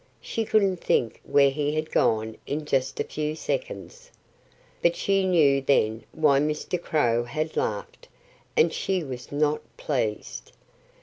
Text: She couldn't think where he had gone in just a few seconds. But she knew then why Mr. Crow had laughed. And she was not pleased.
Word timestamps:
She 0.19 0.45
couldn't 0.45 0.77
think 0.83 1.21
where 1.23 1.51
he 1.51 1.75
had 1.75 1.91
gone 1.91 2.35
in 2.47 2.65
just 2.65 2.99
a 2.99 3.03
few 3.03 3.35
seconds. 3.35 4.09
But 4.81 4.95
she 4.95 5.27
knew 5.27 5.61
then 5.61 6.05
why 6.11 6.39
Mr. 6.39 6.81
Crow 6.81 7.23
had 7.23 7.55
laughed. 7.55 8.07
And 8.57 8.73
she 8.73 9.03
was 9.03 9.31
not 9.31 9.61
pleased. 9.77 10.53